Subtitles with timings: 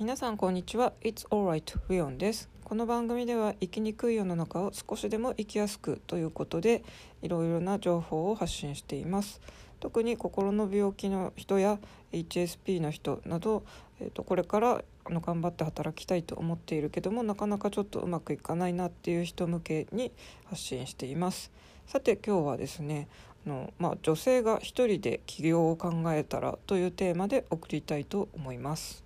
[0.00, 0.92] 皆さんこんにちは。
[1.02, 2.50] It's alright ウヨンです。
[2.64, 6.82] この番組では生きにくい世の中を少しでも生きやすくということで
[7.22, 9.40] いろいろな情報を発信しています。
[9.78, 11.78] 特に心の病気の人や
[12.10, 13.62] HSP の人など、
[14.00, 20.10] えー、とこれからあの頑張って働きたいと思っているけどもなかなかちょっとうまくいかないなっていう人向けに
[20.46, 21.52] 発信しています。
[21.86, 23.06] さて今日はですね
[23.46, 29.03] あの、まあ、女性が一人で起業を考えたらというテーマで送りたいと思います。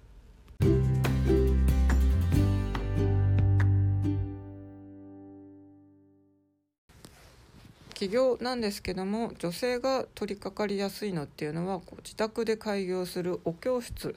[7.99, 14.15] 起業なんですけども女性が取り掛かりやすいのっていうのはこう自宅で開業するお教室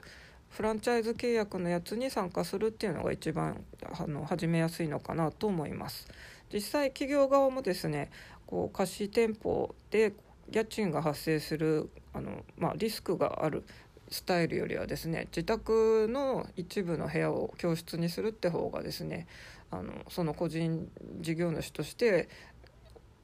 [0.49, 3.63] フランチャイズ契約のやつに参加するっていうのが一番
[3.99, 6.07] あの始めやすいのかなと思います。
[6.53, 8.11] 実際企業側もですね
[8.45, 10.13] こう貸し店舗で
[10.51, 13.63] 家賃が発生するあの、まあ、リスクがある
[14.11, 19.25] スタイルよりはですね自宅の一部の部屋を教室にするって方がですね
[19.71, 20.89] あのその個人
[21.21, 22.27] 事業主として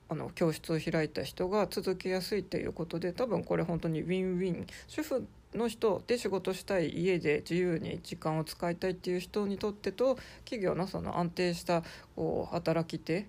[0.09, 11.83] あの教室を開いた人が続けやすいということで多分これ本当にウィンウィン主婦の人で仕事したい家で自由に時間を使いたいっていう人にとってと企業のその安定した
[12.15, 13.27] こう働き手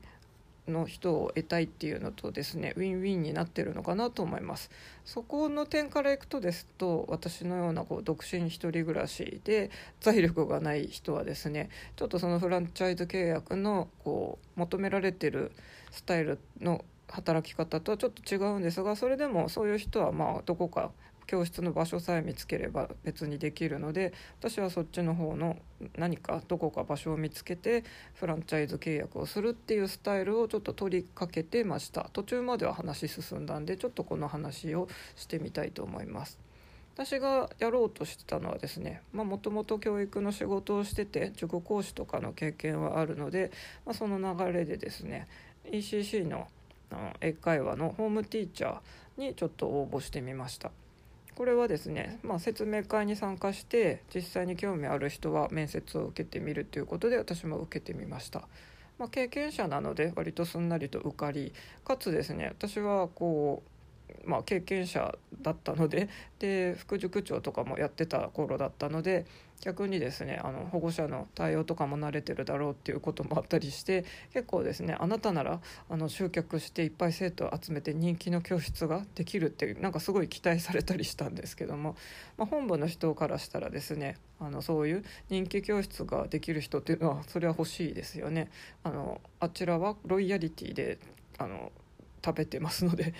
[0.69, 4.71] の人を得たいっていうのとですねウィンウィンになってるのかなと思います。
[5.05, 15.53] そこの点からいくとですと私のようなこう独身一人暮らしで財力がない人はですねちょっとそのフランチャイズ契約のこう求められてる
[15.91, 20.91] スタイルの働き方とはちょっと違うんですがそれでもそういう人はまあどこか
[21.29, 25.57] 教室の場所さえ見つければ別にできるので私はそっちの方の
[25.97, 27.84] 何かどこか場所を見つけて
[28.15, 36.39] フランチャイズ契約をするっていうスタイルをちょっと取りかけてました途中までは話進んだんでちょっとこの話をしてみたいと思います。
[36.95, 43.53] 私がやろうとしてたのはですねもともと教育の仕事をしてて塾講師とかの経験はあるので、
[43.87, 45.29] まあ、その流れでですね
[45.71, 46.49] ECC の
[47.21, 50.72] 英会話のホームティーチャーにちょっと応募してみました。
[51.38, 58.49] これはですね、まあ、説明会に参加して実際に興味ある人は面接を受けてみるということで私も受けてみました。
[58.99, 61.53] まあ、経験者なので割とすんなりと受かり
[61.84, 66.09] かつですね私はこうまあ、経験者だったので
[66.41, 69.25] で副塾長とかもやってた頃だったので
[69.61, 81.97] 逆にですねあの保護者の対応とかも慣れてるだろうっていうこともあったりして結構ですねあなたならあの集客していっぱい生徒を集めて人気の教室ができるっていうなんかすごい期待されたりしたんですけども、
[82.37, 88.51] まあ、本部の人からしたらですねあのそういう人気教室ができる人っていうのはそれは欲しいですよね。
[88.85, 90.99] あのあちらはロイヤリティで
[91.39, 91.73] あの
[92.25, 93.15] 食べてますので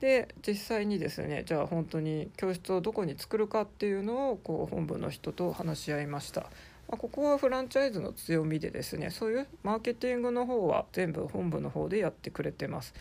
[0.00, 6.42] で実際にですねじゃあ本当に教室をどこに作るかっていうのをこう本部の人と話し合いました。
[6.88, 12.94] まあ、ここはフランチャイズの強みでですねそういうマーケティングの方は全部本部の方でやってくれてます。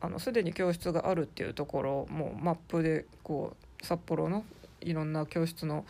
[0.00, 4.44] あのすでに教室があるっていうところもマップでこう札幌の
[4.80, 5.84] いろんな教室の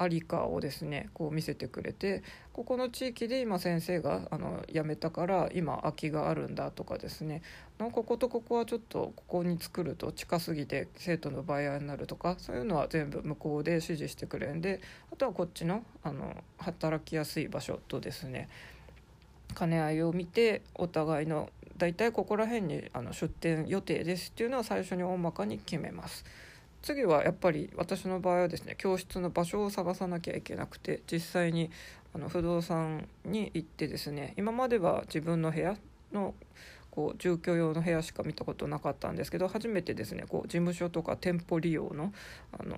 [0.00, 2.22] ありかをですねこう見せてくれて
[2.52, 7.42] ここの地域で今先生があの辞めたから今空きがあるんだとかですね
[7.78, 14.80] こことここはちょっとここに作ると近すぎて生徒の倍合になるとかそういうのは全部向こうで指示してくれるんで
[15.12, 18.48] あとはこっちのあの働きやすい場所とですね
[19.58, 26.24] 兼ね合いを見てお互いの大体ここら辺にあの出店予定ですっていうのは最初に大まかに決めます。
[26.82, 31.70] 次はやっぱり私の場合はですね教室の場所を探さなきゃいけなくて実際に
[32.14, 35.76] あの不動産に行ってですね今までは自分の部屋
[36.12, 36.34] の
[36.90, 42.12] こう住居用の部屋しか見たことなかったんですけど初めてですねこう事務所とか店舗利用の
[42.58, 42.76] あの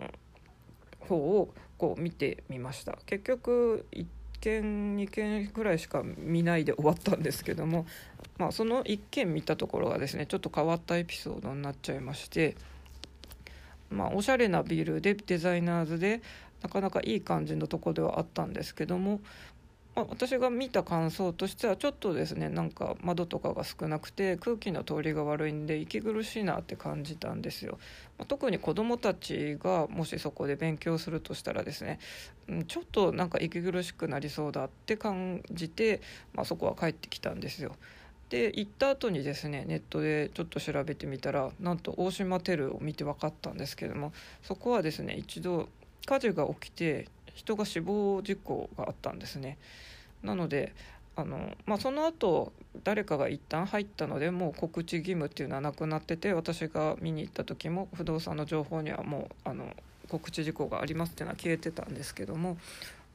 [1.00, 2.99] 方をこう見てみました。
[3.06, 4.06] 結局1
[4.41, 7.87] 軒2軒ぐらいしか見ないで終わったんですけども、
[8.38, 12.56] まあ、その1軒見たところがですねちょっと変わったエピソードになっちゃいまして
[13.91, 16.23] まあ、おしゃれなビルでデザイナーズで
[16.62, 19.20] なかなかいい感じのとこではあったんですけども、
[19.97, 27.79] まあ、私が見た感想としてはちょっとですねなんか窓とかが少なくて空気の通りが悪いんで息苦しいなって感じたんですよ、
[28.19, 31.99] まあ、特に子どもたちがもしそこで勉強するとしたらですね、
[32.69, 36.00] ちょっとなんか息苦しくなりそうだって感じて、
[36.35, 37.75] まあ、そこは帰ってきたんですよ。
[38.31, 44.12] で行った後にですねネットでちょっと調べてみたらなんと大島テルを見て分かったんですけども
[44.43, 45.69] そこはですね一度
[46.06, 49.59] 火事が起きて人が死亡事故があったんですね。
[50.23, 50.73] なので
[51.17, 52.53] あの、まあ、その後
[52.85, 59.75] 誰かが一旦入ったのでもう告知義務っていうのはなくなってて私が見に行った時も不動産の情報にはもうあの
[60.09, 62.59] 告知事項がありますっていうのは消えてたんですけども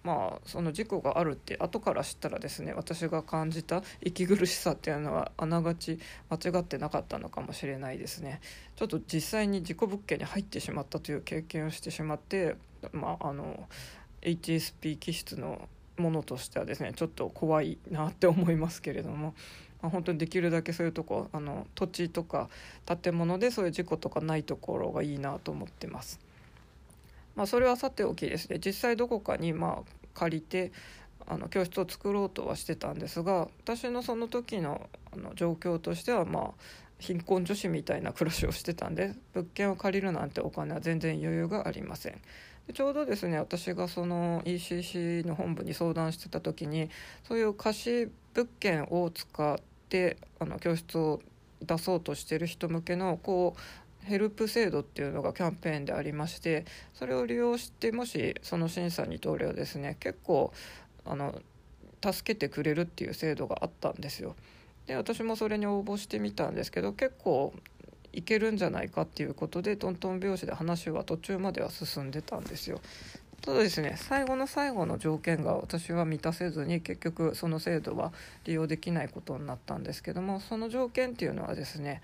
[0.05, 5.97] まあその事故があるって後から知ったらですね私が感じた息苦しさっていうのはあながち
[6.29, 8.39] 間違ってなかったのかもしれないですね
[8.75, 12.55] ちょっと実際に事故物件に入ってしまったという経験をしてしまって
[12.93, 13.67] まああの
[14.21, 15.67] HSP 気質の
[15.97, 19.33] ものとしてはですねちょっと怖いなって思いますけれども、
[19.81, 22.49] ま、本当にできるだけそういうとこあの土地とか
[23.01, 26.19] 建物でそういう事故とかないところがいいなと思ってます。
[27.35, 29.83] まあ、それはさておきですね実際どこかにま
[30.13, 30.71] 借りて
[31.27, 36.51] あの教室を作ろうとはしてたんですが私のその時のあの状況としてはまあ
[36.99, 42.21] 貧困女子みたいな暮らしをしてたんで物件を借りるなんてお金は全然余裕がありません。
[42.67, 46.89] でちょうどですね私がその ECC の本部に相談してた時に
[47.27, 49.57] そういう貸し物件を使っ
[49.89, 51.21] てあの教室を
[51.61, 53.59] 出そうとしてる人向けのこう
[54.05, 60.53] ヘルプ制度っていうのがキャンペーンでありましてそれを利用してもしその審査に通ればですね結構
[61.05, 61.35] あの
[62.03, 64.35] 助けてくれるっていう制度があったんですよ。
[64.87, 67.53] で私もそれに応募してみたんですけど結構
[68.13, 72.79] いけるんじゃないかっていうことでトントン拍子で話は途中までは進んでたんですよ。
[73.41, 78.11] ただですね最後の最後の条件が私は満たせずに結局その制度は
[78.45, 82.01] 利用できないことになったんですけどもその条件っていうのはですね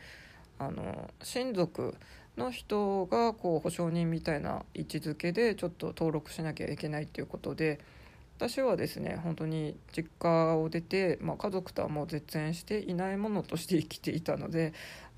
[0.61, 1.95] あの親族
[2.37, 7.79] の人がこう保証人みたいな位置づけでちょっと登録しなきゃいけないっていうことで
[8.37, 14.73] 私はですね本当に実家を出て、まあ、家族とはもう絶縁していないものとして生きていたので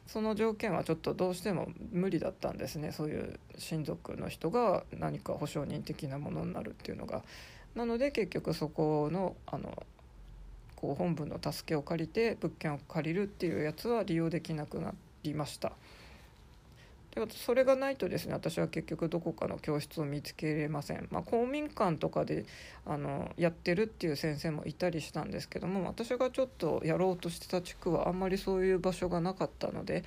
[0.08, 7.24] その条件はちょっとどうしても無理だったんですねそういう親族の人が何か保証人的なものになるっていうのが。
[7.76, 9.84] なので結局そこのあの
[10.76, 15.13] こう本部の助けを借りて物件を借りるっていうやつは利用できなくなって。
[15.24, 15.74] りました
[17.16, 22.46] でそれがないとですね私は結局どこかの教室を見つけれません、まあ、公民館とかで
[22.88, 30.04] あのやってるっていう先生もいたりしたんですけども私がちょっとやろうとしてた地区はあんまりそういう場所がなかったので、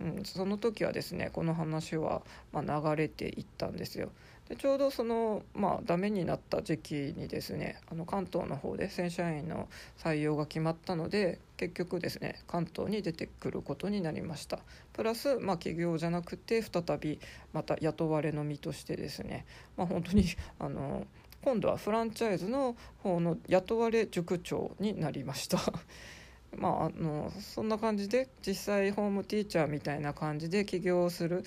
[0.00, 2.22] うん、その時はですねこの話は
[2.52, 4.10] ま流れていったんですよ。
[4.50, 14.58] でちょうどそのまあダメになった時期にですねあの関東の方で正社員の採用が決まったので結局ですね関東に出てくることになりました。
[14.92, 17.20] プラス、まあ、企業じゃなくて再び
[17.52, 20.24] また雇われの身としてですね、まあ、本当に
[20.58, 21.06] あの
[21.42, 22.74] 今度はフランチャイズの
[23.04, 25.58] 方の雇われ塾長になりました。
[26.58, 31.44] まあ、あのそんな感じで実際ホームティーチャーみたいな感じで起業する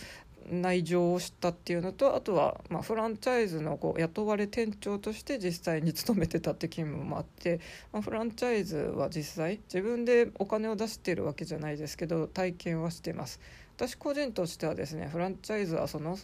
[0.50, 7.60] 内情を知ったっていうのとあとは、まあ、フランチャイズのこう雇われ店長として実際に勤めてたって勤務もあって、
[7.92, 13.40] まあ、フランチャイズは実際自分でお金を出してるわけじゃないですけど体験はしてます。
[13.76, 16.18] 私個人としてはですねフランチャイズはその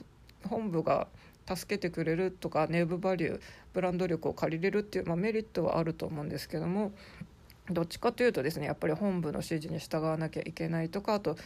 [0.47, 1.07] 本部が
[1.47, 3.41] 助けてくれるとかネーブバリュー
[3.73, 6.91] ブランド力を借りれるっていう、まあ、メリットはあると思うんですけども
[7.71, 11.37] どっちかというとですねやっぱり本部の指示に従わなきゃいけないとかあと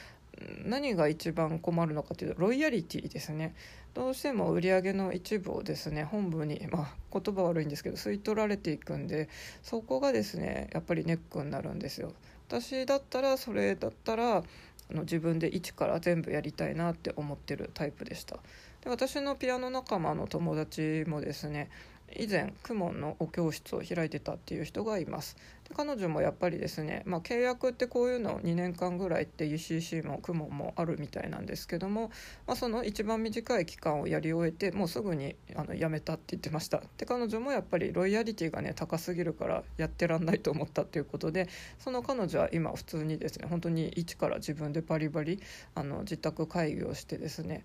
[0.65, 3.55] 何が一番困るのかというとロイヤリティですね。
[3.93, 9.29] どうしても売り上げの一部をですね本部に、まあ、言葉悪いんですけど吸い取られていくんで
[9.61, 12.13] そこがですねやっぱりネックになるんですよ。
[12.47, 14.43] 私だったらそれだったらあ
[14.91, 18.37] の自分で一から全部やりたいなって思ってるタイプでした。
[18.81, 21.69] で私のピアノ仲間の友達もですね
[22.15, 25.37] 以前公文のお教室を開いてたっていう人がいます。
[25.67, 32.11] で彼女もやっぱりですね、まあ、契約ってこういうの2年間ぐらいって UCC も公文もあるみたいなんですけども、
[32.47, 36.81] まあ、その一番短い期間をやり終えてもうすぐにあの辞めたって言ってました。
[36.97, 41.47] で彼女もやっぱりロイヤリティがね高すぎるからやってらんないと思ったっていうことで
[41.79, 45.39] その彼女は今普通にですね本当に一から自分でバリバリ
[45.75, 47.63] あの自宅会議をしてですね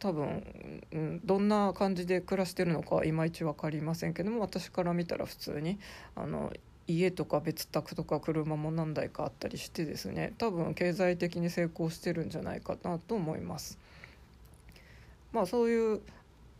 [0.00, 0.42] 多分、
[0.92, 5.78] うん、どんな感じで暮らしてるのかはいまいち分かりませんけども私から見たら普通に
[6.16, 6.52] あの
[6.98, 13.78] 家とか別宅とか車も何台かあったりしてですね多分経済的に成功してるんじゃないかなと思います。
[15.32, 16.00] まあそういう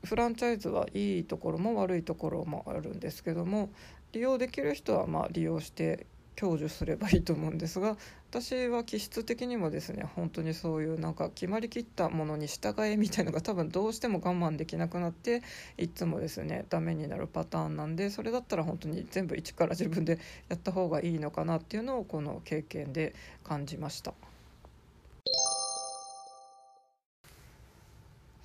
[0.04, 3.68] フランチャイズはいいところも悪いところもあるんですけども
[4.12, 6.06] 利用できる人はまあ利用して
[6.36, 7.96] 享受すればいいと思うんですが
[8.30, 15.42] 私は気質的にもですね本当にそういうなんか決まりきったものに従えみたいのが多分どうしても我慢できなくなって
[15.76, 20.18] いつもですねダメになるパターンなんでそれだったら本当に全部一から自分で
[20.48, 24.14] やった方がいいのかなっていうのをこの経験で感じました。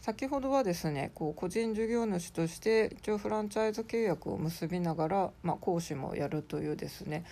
[0.05, 7.25] 先ほどはですねこう個人事業主として一応フランチャイズ契約を結びながら、まあ、講師もやるというですね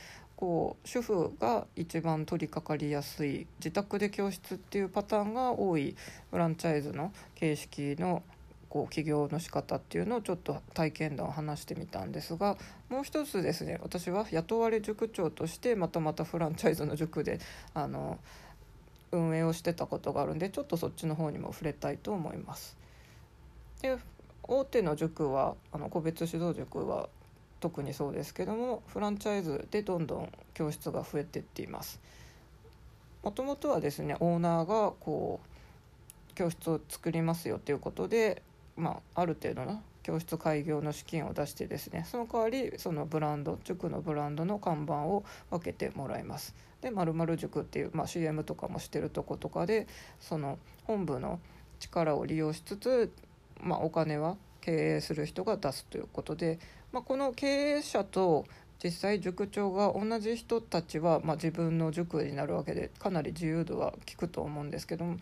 [0.44, 5.96] こう主婦が一番取り掛かりやすい自宅で教室っていうパターンが多い
[6.32, 8.24] フランチャイズの形式の
[8.68, 12.58] こう起業の仕方っていうのをちょっと体験談を話してみたんですが
[12.90, 17.40] もう一つですね私は雇われ塾長としてまたまたフランチャイズの塾で
[17.74, 18.20] あの
[19.14, 22.76] 運営をしてたことがあるんでちょっとそっちの方にも触れたいと思います。
[23.82, 23.98] で
[24.46, 27.08] 大手の塾はあの個別指導塾は
[27.64, 32.02] 特にそうですけどもフランチャイズでどんどん教室が増えてっています。
[33.24, 38.42] もともとはですねオーナーがこう教室を作りますよということで、
[38.76, 46.54] まあ、ある程度の教室開業の資金を出してですねその代わりそのブランド塾のブランドの看板を分けてもらいます。
[46.82, 49.88] でまる塾っていう、まあ、CM とかもしてるとことかで
[50.20, 51.40] その本部の
[51.80, 53.14] 力を利用しつつ、
[53.62, 56.58] まあ、お金は経営する人が出すということで、
[56.94, 58.46] まあ、この経営者と
[58.84, 65.14] 実際塾長が同じ人たちは、まあ、自分の塾になるわけでかなり自由度は効くと思うんですけども、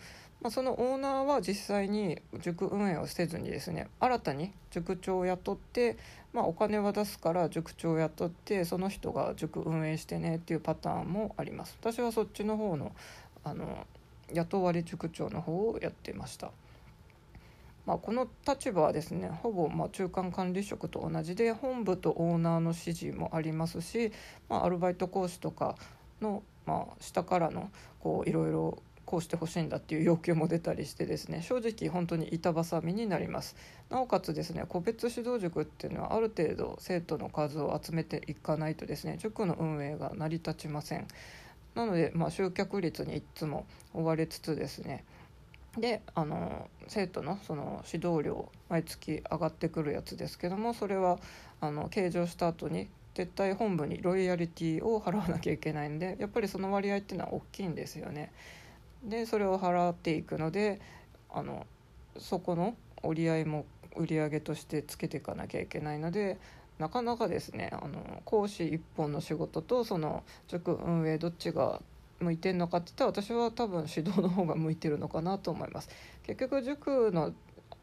[0.41, 5.95] まあ、そのオーナーは実際に塾運営をせずにですね新たに塾長を雇って、
[6.33, 11.77] まあ、お金は出すから塾長を雇ってその人が塾運営してねっていうパターンもあります。
[11.79, 12.91] 私はそっちの方の
[13.45, 13.87] あの
[14.33, 16.51] 雇われ塾長の方をやってました。
[17.85, 24.11] まあ、この立場はですねほぼま中間管理職と同じで本部とオーナーの指示もありますし、
[24.50, 25.75] まあ、アルバイト講師とか
[26.21, 33.57] の、まあ、下からのこういろいろこうしてほしいんだっていう要求も出たりしてですね正直本当に板挟みになります。
[33.89, 41.07] なおかつですね個別指導塾っていうのはある程度生徒の数を集めていかないとですね塾の運営が成り立ちません。
[41.75, 45.03] なので、まあ、集客率にいつも追われつつですね
[45.77, 51.17] であの生徒のその指導料毎月上がってくるやつですけどもそれは
[51.61, 58.31] あの計上した後に絶対本部にロイヤリティを払わなきゃいけないんでやっぱりその割合っていうのは大きいんですよね。
[59.03, 60.79] でそれを払っていくので
[61.29, 61.65] あの
[62.17, 66.37] そこの折り合いも売り上げとしてつけていかなきゃいけないので
[66.79, 71.81] なかなかですねあの講師一本の仕事とその塾運営どっちが
[72.21, 75.89] 向いてるのかって言ったら私は多分指導の方が向いてるのかなと思います。
[76.23, 77.33] 結局塾の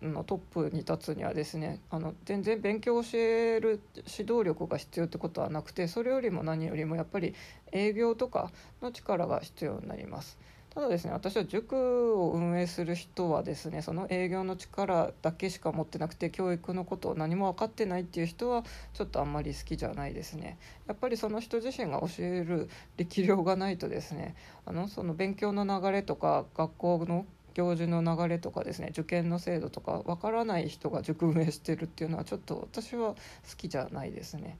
[0.02, 7.34] のトップに立つにはですねあの全然勉強を教える指導力が必要ってことはなくてそれよりも何よりもやっぱり
[7.72, 10.38] 営業とかの力が必要になります。
[10.70, 33.16] ただですね私は塾を運営する人はですねその営業の力だけしか持ってなくて教育のことを何も分かってないっていう人はちょっとあんまり好きじゃないですねやっぱりその人自身が教える力量がないとですねあのその勉強の流れとか学校の行事の流れとかですね受験の制度とか分からない人が塾運営してるっていうのはちょっと私は好
[33.56, 34.58] きじゃないですね。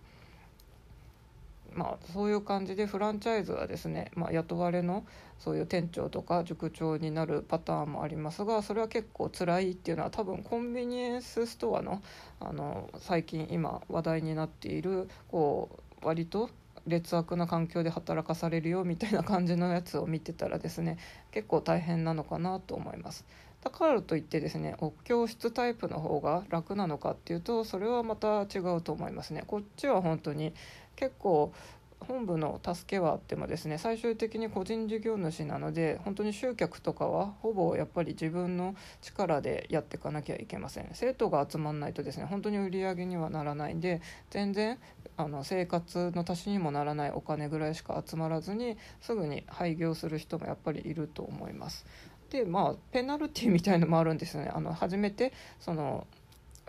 [1.75, 5.05] まあ、そういう感じでフランチャイズはですね、まあ、雇われの
[5.39, 12.03] そういう店長とか塾長になるパターンもありますがそれは結構辛いっていうのは多分コンビニエンスストアの
[12.41, 15.69] あの最近今話題になっているこ
[16.03, 16.51] う割と
[16.88, 20.99] 劣悪な環境で働かされるよみたいな感じのやつを見てたらですね
[21.30, 23.25] 結構大変なのかなと思います。
[23.62, 29.42] だからといってですねお教室タイプの方が楽なのかっていうとそれはまた違うと思いますね。
[29.47, 30.54] こっちは本当に
[30.95, 31.52] 結構
[32.00, 40.88] 本部の助けはあってもですね最終的に個人事業主なので本当に集客とかはほぼやっぱり自分の力でやっていかなきゃいけません。
[40.93, 44.00] 生徒が集まらないとですね本当に売り上げにはならないんで
[44.31, 44.78] 全然
[45.17, 51.85] あの生活の足しにもならないお金ぐらいしか集まらずにすぐに廃業する人もやっぱりいると思います。
[52.31, 54.50] でまあペナルティみたいのもあるんですよね。
[54.55, 56.07] あの初めてその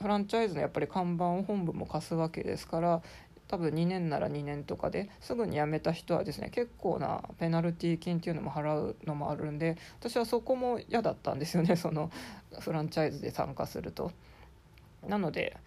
[0.02, 3.02] フランチャイズのやっぱり看板を本部も貸すわけですから
[3.50, 12.12] 多分2年なら2年とかですぐに辞めた人はですね結構なペナルティ金っていうのも払うのもあるんで私はそこも嫌だったんですよね その
[12.60, 14.12] フランチャイズで参加すると。
[15.08, 15.58] なので、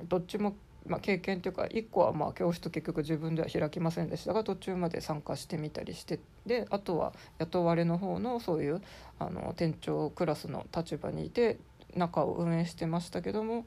[0.00, 0.54] うん、どっちも
[0.86, 8.80] まあ、経験というか1個はまあ教室結局自分では開きませんでしたが途中まで参加してみたりしてであとは雇われの方のそういう
[9.18, 11.58] あの店長クラスの立場にいて
[11.94, 13.66] 中を運営してましたけども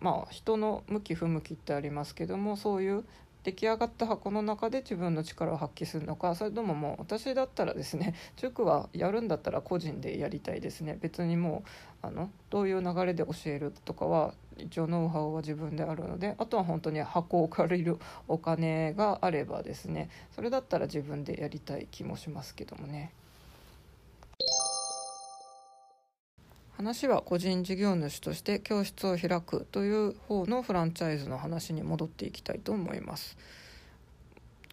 [0.00, 3.04] まあ人の向き不向きってありますけどもそういう
[3.46, 11.62] 出来上がった箱の中で自分の力を発揮するのかそれとももう私だったらですね 塾はやるんだったら個人でやりたいですね別にも
[12.02, 23.12] うあのどういう流れで教えるとかは一応ノウハウは自分であるのであとは本当に箱を借りるお金があればですねそれだったら自分でやりたい気もしますけどもね。
[26.76, 33.38] 話は個人事業主として教室を開くという方のフランチャイズの話に戻っていきたいと思います。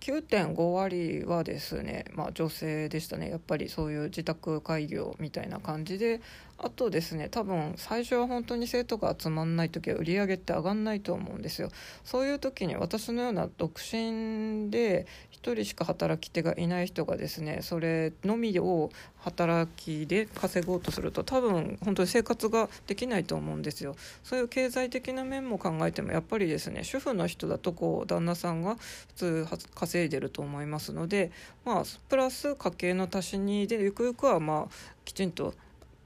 [0.02, 6.20] 9.5割はですね、まあ、女性でしたねやっぱりそういう自宅開業みたいな感じで
[6.64, 11.70] あとですね多分最初は本当に生徒が集まんない時は売り上げって上がんないと思うんですよ。
[12.06, 23.96] そういう時に私のような独身で1人しか働き手がいない人がですねそれのみを働きで稼ごうとすると多分本当に生活ができないと思うんですよ。
[24.24, 31.32] そういう経済的な面も考えてもやっぱりですね主婦の人だとこう旦那さんが普通稼いでると思いますので
[31.66, 35.54] まあプラス家計の足しにでゆくゆくはまあきちんと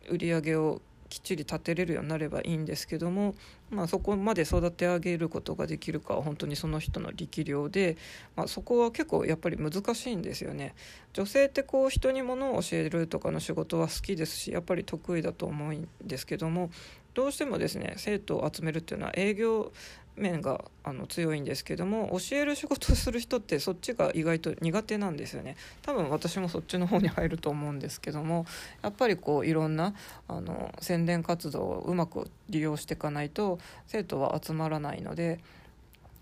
[0.09, 3.35] 売り上げをきっちり立てれるようになればいいんですけども、
[3.69, 7.97] まあ、そこまで育て上げることができるかは本当にその人の力量で、
[8.35, 10.75] まあ、そこは結構やっぱり難しいんですよね。
[11.13, 16.69] 女性ってこう人に物を教えるとかの仕事は好きですしやっぱり得意だと思うんですけども
[17.13, 19.71] どうしてもですね生徒を集めるっていうのは営業
[20.17, 28.45] 面があの強いんですけども教える仕事をする人ってそっちが意外と苦手なんですよね多分私もそっちの方に入ると思うんですけども
[28.81, 29.93] やっぱりこういろんな
[30.27, 35.39] あの宣伝活動をうまく利用していかないと生徒は集まらないので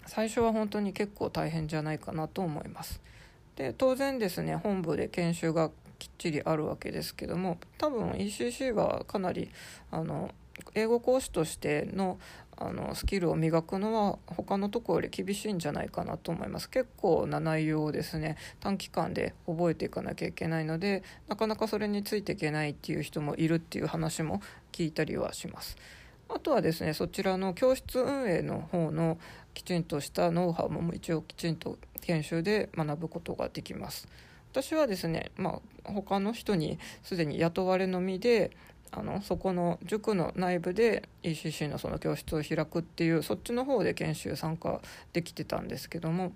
[0.08, 3.02] 最初は本当に結構大変じゃないかなと思います。
[3.56, 9.50] で当然ですね本部で研修がきっちりあるわけですけども多分 ECC はかなり
[9.92, 10.30] あの
[10.76, 12.20] 英語講師としての
[12.58, 16.70] あのスキルを磨くのは他のところより厳しいんじゃないかなと思います。
[16.70, 24.42] 結構な内容をですね短期間で覚えていかなきゃいけないのでなかなかそれについていけないっていう人もいるっていう話も
[24.72, 25.76] 聞いたりはします。
[26.30, 29.18] あとはですねそちらの教室運営の方の
[29.54, 34.08] きちんとしたノウハウも一応きちんと研修で学ぶことができます。
[34.52, 38.52] 私はですね、まあ、他の人にすでに雇われのみで
[38.98, 44.80] あのそこの塾の内部で ECC のその教室を開くっていうそっちの方で研修参加
[45.12, 46.32] できてたんですけども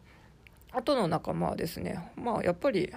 [0.71, 2.93] 後の仲間はですねまあやっぱり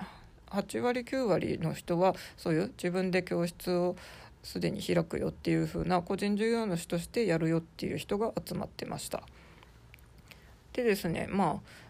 [0.51, 3.97] 8割9割の人はそういう自分で教室を
[4.43, 9.23] すでに開くよっていう風な個人事業主としてやるよっていう人が集まってました。
[10.73, 11.82] でですねまあ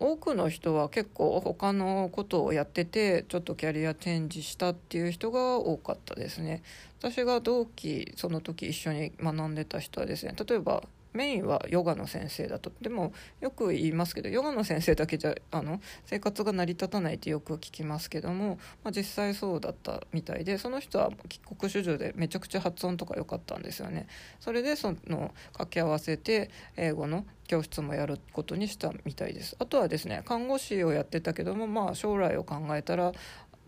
[0.00, 6.62] 多くの人は結構他のことをやっててちょっとキャリアチェンジしたっていう人が多かったですね。
[6.98, 10.82] 私が同期その時一緒に学んでた人はですね例えば
[11.14, 12.72] メインはヨガの先生だと。
[12.80, 24.08] でもよく言いますけどヨガの先生だけじゃあの生活が成り立たないってよく聞きますけども、まあ、実際そうだったみたいでその人は帰国子女でめちゃくちゃ発音とか良かったんですよね。
[24.40, 29.56] それでその掛け合わせて英語の教室もやることにしたみたいです。
[29.58, 33.12] あとはですね看護師をやってたけどもまあ将来を考えたら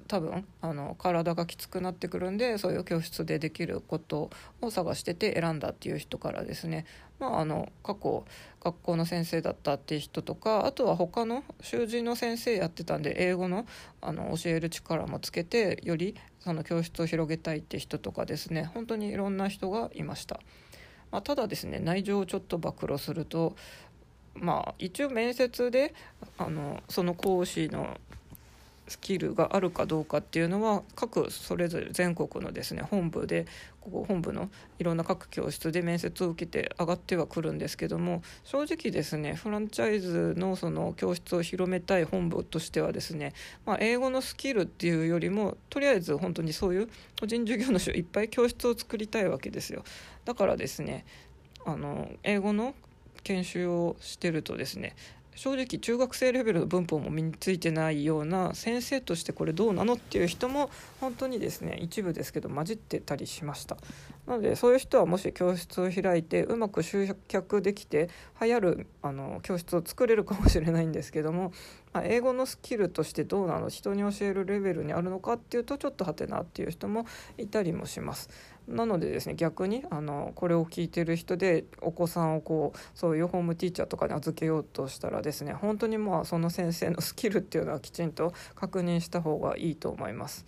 [0.06, 6.86] 多分あの体がきつくなってくるんでそういう教室でできることを探してて選んだっていう人からですね、
[7.18, 8.24] まあ、あの過去
[8.62, 13.66] 学校の先生だったっていう人とかあとは他の習字の先生やってたんで英語の
[14.00, 20.40] あの教える力もつけてよりその教室を広げたいって人とかですね本当にいろんな人がいました。
[21.10, 23.56] まあ、ただですね内情をちょっと暴露すると
[24.34, 25.94] まあ一応面接で
[26.38, 27.96] あのその講師の
[28.88, 33.46] スキルがあるかどうかっていうのは各それぞれ全国のですね本部で
[33.80, 43.32] ここ本部のいろんな各教室で面接を受けて上がってはくるんですけども正直ですねフランチャイズのその教室を広めたい本部としてはですね、
[43.64, 46.88] まあ、英語のスキルっていうよりもとりあえず本当にそういう
[47.20, 49.84] 個人事業主いっぱい教室を作りたいわけですよ。
[50.24, 51.04] だからですね
[51.64, 52.74] あの英語の
[53.22, 54.94] 研修をしてるとですね
[55.36, 63.76] 正直中学生レベルの文法も身についてないような先生としてこれどうなのっていう人も本当にですね一部ですけど混じってたりしました。
[64.26, 68.08] なのでそういう人はもし教室を開いてうまく集客できて
[68.40, 71.52] 流行るあの教室を作れるかもしれないんですけども、
[71.92, 77.06] まあ、英語のスキルとしてどうなの人に教えるレベルにあるのかっていうとちょっとはてなっていう人も
[77.38, 78.30] いたりもします。
[78.68, 90.44] なのでですね逆にあのこれを聞いてる人でお子さんをこうそういうホームティーチャーとかに預けようとしたらですね本当にまあその先生のスキルっていうのはきちんと確認した方がいいと思います。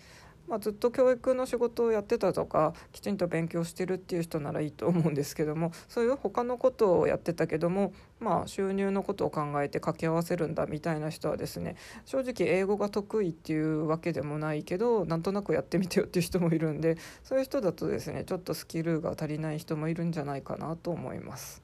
[0.49, 21.63] まあ、ずっと教育の仕事をやってたとかきちんと勉強してるっていう人ならいいと思うんですけどもそういう他のことをやってたけども、まあ、収入のことを考えて掛け合わせるんだみたいな人はですね正直英語が得意っていうわけでもないけどなんとなくやってみてよっていう人もいるんでそういう人だとですねちょっとスキルが足りない人もいるんじゃないかなと思います。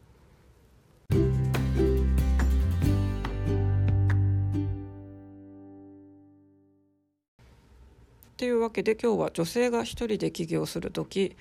[8.38, 11.38] というわけで今日は女性が1人で起業する時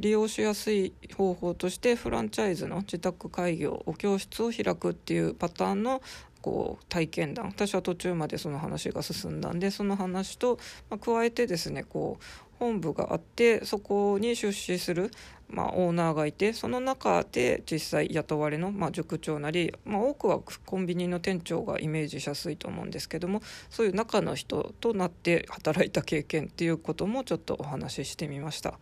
[0.00, 6.02] 利用しやすい方法としてフランチャイズの自宅開業お教室を開くっていうパターンの
[6.42, 7.46] こう体験談。
[7.46, 12.24] 私は途中までその話が進んだんでその話と、まあ、加えてですねこう
[12.60, 15.10] 本部があってそこに出資する、
[15.48, 28.78] まあ、オーナーがいてその中で実際雇われの、まあ、塾長なり、まあ、多くはコンビニの店長がイメージしやすいと思うんですけどもそういう中の人となって働いた経験っていうこともちょっとお話ししてみました。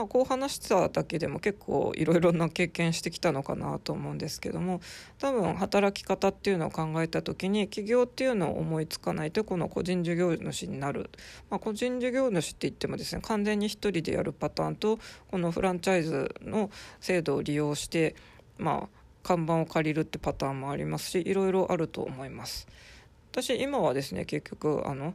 [0.00, 4.80] まあ、こう話しただけでも結構いろいろな経験してきたのかなと思うんですけども
[5.18, 11.10] 多分働き方っていうのを考えた時に起業っていうのを思いつかないとこの個人事業主になる、
[11.50, 14.98] まあ、個人事業主って言ってもですね完全に1人でやるパターンと
[15.30, 16.70] このフランチャイズの
[17.02, 18.16] 制度を利用して
[18.56, 18.88] まあ
[19.22, 22.66] 看板を借りるってパターンもありますしいろいろあると思います。
[23.32, 25.12] 私今はですね結局あの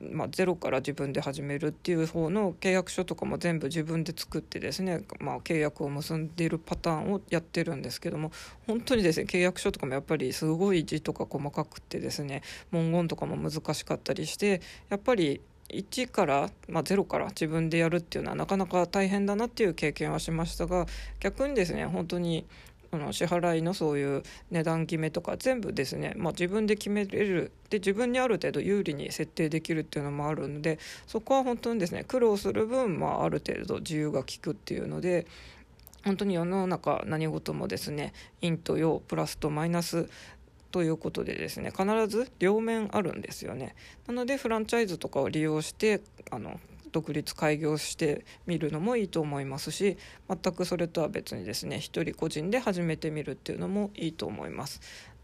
[0.00, 8.32] まあ、ゼロから自分で始めるっていう方の契約書とかも全部自分で作ってですね、まあ、契約を結んでいるパターンをやってるんですけども
[8.66, 15.40] 本当にですね契約書とかもやっぱりすごい字とか細かくてですね文言とかも難しかったりしてやっぱり
[15.72, 20.86] 1から、まあ、0から自分でやるっていうのはなかなか大変だなっていう経験はしましたが
[21.20, 22.46] 逆にですね本当に
[22.94, 27.50] あの支払いのそういう値段決めとか全部ですね、まあ、自分で決めれる。
[27.70, 35.26] で自分にある程度有利に設定できるっていうのもあるのでそこは本当にですね苦労する分、まあ、ある程度自由が利くっていうので
[36.04, 40.10] 本当に世の中何事もですね陰と陽プラスとマイナス
[40.70, 43.74] ということでですね必ず両面あるんですよね。
[44.06, 46.60] なのでフランチャイズとかを利用してあの
[46.92, 49.96] 独立開業してみるのもいいと思いますし
[50.28, 54.80] 全くそれとは別にですね一人個人で始めてみるっていうのもいいと思います。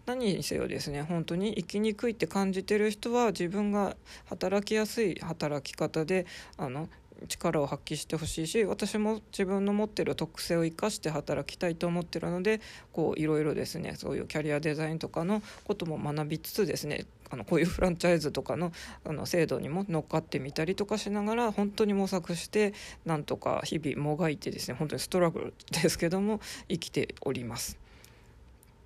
[0.07, 6.25] 何にせよですね本当に生きにくいって感じてる人は自分が働きやすい働き方で
[6.57, 6.89] あの
[7.27, 12.61] 力を発揮してほしいし私も自分の持ってる特性を生かして働きたいと思ってるので
[12.93, 18.73] こういろいろですねそういうキャリアデザインとかのことも学びつつですねあのこういうフランチャイズとかの
[19.05, 27.79] あの制度にも乗っかってみたりとかしながら本当に模索してなんとか日々もがいてですね本当にストラグルですけども生きております。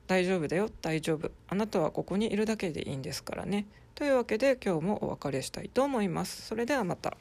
[0.08, 6.42] 大丈夫だよ大丈夫あなたはここにいるだけでいいんですからねというわけで今日もお別れしたいと思います。
[6.42, 7.16] それではまた。